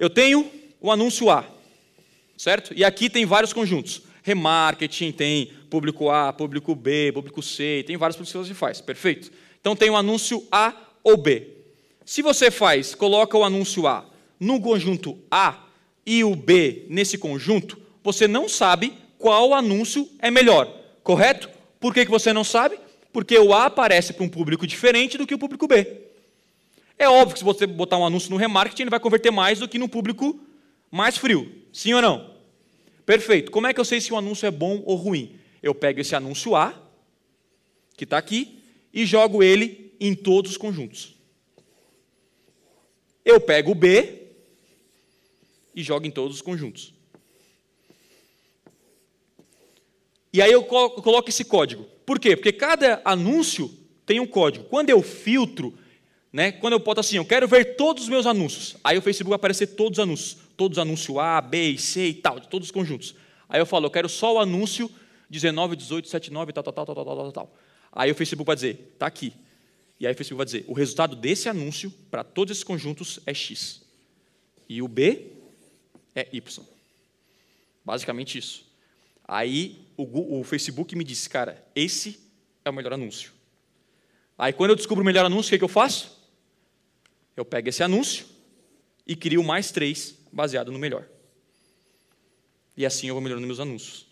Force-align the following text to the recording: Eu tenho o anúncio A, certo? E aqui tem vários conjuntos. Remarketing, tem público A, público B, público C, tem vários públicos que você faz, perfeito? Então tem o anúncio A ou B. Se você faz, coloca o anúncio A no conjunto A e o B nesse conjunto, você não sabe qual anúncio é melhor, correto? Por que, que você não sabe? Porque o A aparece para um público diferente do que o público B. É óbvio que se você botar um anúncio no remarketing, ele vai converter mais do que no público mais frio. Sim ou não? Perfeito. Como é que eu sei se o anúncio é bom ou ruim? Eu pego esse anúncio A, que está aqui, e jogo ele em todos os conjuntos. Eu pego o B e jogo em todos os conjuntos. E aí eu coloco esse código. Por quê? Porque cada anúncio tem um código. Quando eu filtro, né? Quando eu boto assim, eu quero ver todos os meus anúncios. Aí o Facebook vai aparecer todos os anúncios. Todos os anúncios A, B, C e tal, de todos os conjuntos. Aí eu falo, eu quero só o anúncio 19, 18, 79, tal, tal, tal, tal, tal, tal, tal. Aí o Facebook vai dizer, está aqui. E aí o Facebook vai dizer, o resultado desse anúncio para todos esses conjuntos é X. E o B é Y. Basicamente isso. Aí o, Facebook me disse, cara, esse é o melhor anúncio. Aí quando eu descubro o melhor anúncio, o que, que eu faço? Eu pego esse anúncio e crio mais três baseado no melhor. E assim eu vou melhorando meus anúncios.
Eu 0.00 0.08
tenho 0.08 0.50
o 0.80 0.90
anúncio 0.90 1.28
A, 1.28 1.44
certo? 2.34 2.72
E 2.74 2.82
aqui 2.82 3.10
tem 3.10 3.26
vários 3.26 3.52
conjuntos. 3.52 4.00
Remarketing, 4.22 5.12
tem 5.12 5.52
público 5.68 6.08
A, 6.08 6.32
público 6.32 6.74
B, 6.74 7.12
público 7.12 7.42
C, 7.42 7.84
tem 7.86 7.98
vários 7.98 8.16
públicos 8.16 8.32
que 8.32 8.48
você 8.48 8.54
faz, 8.54 8.80
perfeito? 8.80 9.30
Então 9.60 9.76
tem 9.76 9.90
o 9.90 9.96
anúncio 9.96 10.42
A 10.50 10.74
ou 11.04 11.18
B. 11.18 11.48
Se 12.06 12.22
você 12.22 12.50
faz, 12.50 12.94
coloca 12.94 13.36
o 13.36 13.44
anúncio 13.44 13.86
A 13.86 14.06
no 14.40 14.58
conjunto 14.58 15.18
A 15.30 15.66
e 16.06 16.24
o 16.24 16.34
B 16.34 16.86
nesse 16.88 17.18
conjunto, 17.18 17.78
você 18.02 18.26
não 18.26 18.48
sabe 18.48 18.94
qual 19.18 19.52
anúncio 19.52 20.08
é 20.18 20.30
melhor, 20.30 20.66
correto? 21.02 21.50
Por 21.78 21.92
que, 21.92 22.06
que 22.06 22.10
você 22.10 22.32
não 22.32 22.42
sabe? 22.42 22.78
Porque 23.12 23.38
o 23.38 23.52
A 23.52 23.66
aparece 23.66 24.14
para 24.14 24.24
um 24.24 24.30
público 24.30 24.66
diferente 24.66 25.18
do 25.18 25.26
que 25.26 25.34
o 25.34 25.38
público 25.38 25.68
B. 25.68 26.09
É 27.00 27.08
óbvio 27.08 27.32
que 27.32 27.38
se 27.38 27.44
você 27.46 27.66
botar 27.66 27.96
um 27.96 28.04
anúncio 28.04 28.30
no 28.30 28.36
remarketing, 28.36 28.82
ele 28.82 28.90
vai 28.90 29.00
converter 29.00 29.30
mais 29.30 29.58
do 29.58 29.66
que 29.66 29.78
no 29.78 29.88
público 29.88 30.38
mais 30.90 31.16
frio. 31.16 31.50
Sim 31.72 31.94
ou 31.94 32.02
não? 32.02 32.36
Perfeito. 33.06 33.50
Como 33.50 33.66
é 33.66 33.72
que 33.72 33.80
eu 33.80 33.86
sei 33.86 34.02
se 34.02 34.12
o 34.12 34.18
anúncio 34.18 34.44
é 34.46 34.50
bom 34.50 34.82
ou 34.84 34.96
ruim? 34.96 35.34
Eu 35.62 35.74
pego 35.74 35.98
esse 35.98 36.14
anúncio 36.14 36.54
A, 36.54 36.78
que 37.96 38.04
está 38.04 38.18
aqui, 38.18 38.62
e 38.92 39.06
jogo 39.06 39.42
ele 39.42 39.94
em 39.98 40.14
todos 40.14 40.50
os 40.50 40.56
conjuntos. 40.58 41.16
Eu 43.24 43.40
pego 43.40 43.70
o 43.70 43.74
B 43.74 44.26
e 45.74 45.82
jogo 45.82 46.06
em 46.06 46.10
todos 46.10 46.36
os 46.36 46.42
conjuntos. 46.42 46.92
E 50.30 50.42
aí 50.42 50.52
eu 50.52 50.64
coloco 50.64 51.30
esse 51.30 51.46
código. 51.46 51.84
Por 52.04 52.20
quê? 52.20 52.36
Porque 52.36 52.52
cada 52.52 53.00
anúncio 53.06 53.74
tem 54.04 54.20
um 54.20 54.26
código. 54.26 54.66
Quando 54.66 54.90
eu 54.90 55.00
filtro, 55.00 55.74
né? 56.32 56.52
Quando 56.52 56.74
eu 56.74 56.78
boto 56.78 57.00
assim, 57.00 57.16
eu 57.16 57.24
quero 57.24 57.48
ver 57.48 57.76
todos 57.76 58.04
os 58.04 58.08
meus 58.08 58.26
anúncios. 58.26 58.76
Aí 58.84 58.96
o 58.96 59.02
Facebook 59.02 59.30
vai 59.30 59.36
aparecer 59.36 59.68
todos 59.68 59.98
os 59.98 60.02
anúncios. 60.02 60.36
Todos 60.56 60.78
os 60.78 60.82
anúncios 60.82 61.16
A, 61.18 61.40
B, 61.40 61.76
C 61.78 62.08
e 62.08 62.14
tal, 62.14 62.38
de 62.38 62.48
todos 62.48 62.68
os 62.68 62.72
conjuntos. 62.72 63.14
Aí 63.48 63.60
eu 63.60 63.66
falo, 63.66 63.86
eu 63.86 63.90
quero 63.90 64.08
só 64.08 64.34
o 64.34 64.38
anúncio 64.38 64.90
19, 65.28 65.76
18, 65.76 66.08
79, 66.08 66.52
tal, 66.52 66.62
tal, 66.62 66.72
tal, 66.72 66.86
tal, 66.86 66.94
tal, 66.94 67.04
tal, 67.04 67.32
tal. 67.32 67.56
Aí 67.92 68.10
o 68.10 68.14
Facebook 68.14 68.46
vai 68.46 68.56
dizer, 68.56 68.90
está 68.92 69.06
aqui. 69.06 69.32
E 69.98 70.06
aí 70.06 70.12
o 70.12 70.16
Facebook 70.16 70.36
vai 70.36 70.46
dizer, 70.46 70.64
o 70.66 70.72
resultado 70.72 71.16
desse 71.16 71.48
anúncio 71.48 71.92
para 72.10 72.24
todos 72.24 72.52
esses 72.52 72.64
conjuntos 72.64 73.20
é 73.26 73.34
X. 73.34 73.82
E 74.68 74.82
o 74.82 74.88
B 74.88 75.32
é 76.14 76.28
Y. 76.32 76.64
Basicamente 77.84 78.38
isso. 78.38 78.64
Aí 79.26 79.86
o, 79.96 80.42
Facebook 80.42 80.96
me 80.96 81.04
disse, 81.04 81.28
cara, 81.28 81.64
esse 81.74 82.18
é 82.64 82.70
o 82.70 82.72
melhor 82.72 82.92
anúncio. 82.92 83.32
Aí 84.36 84.52
quando 84.52 84.70
eu 84.70 84.76
descubro 84.76 85.02
o 85.02 85.06
melhor 85.06 85.24
anúncio, 85.24 85.48
o 85.48 85.50
que, 85.50 85.58
que 85.58 85.64
eu 85.64 85.68
faço? 85.68 86.19
Eu 87.40 87.44
pego 87.46 87.70
esse 87.70 87.82
anúncio 87.82 88.26
e 89.06 89.16
crio 89.16 89.42
mais 89.42 89.70
três 89.70 90.14
baseado 90.30 90.70
no 90.70 90.78
melhor. 90.78 91.08
E 92.76 92.84
assim 92.84 93.08
eu 93.08 93.14
vou 93.14 93.22
melhorando 93.22 93.46
meus 93.46 93.58
anúncios. 93.58 94.09